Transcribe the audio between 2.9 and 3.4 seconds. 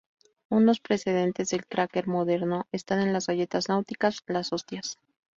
en las